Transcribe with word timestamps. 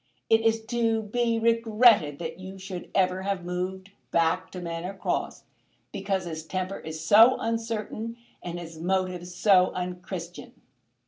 It 0.31 0.41
is 0.41 0.65
to 0.65 1.03
be 1.03 1.37
regretted 1.37 2.17
that 2.17 2.39
you 2.39 2.57
should 2.57 2.89
ever 2.95 3.21
have 3.21 3.45
moved 3.45 3.91
back 4.09 4.49
to 4.53 4.59
Manor 4.59 4.95
Cross, 4.95 5.43
because 5.91 6.25
his 6.25 6.43
temper 6.43 6.79
is 6.79 7.05
so 7.05 7.37
uncertain, 7.39 8.17
and 8.41 8.57
his 8.59 8.79
motives 8.79 9.35
so 9.35 9.71
unchristian! 9.75 10.53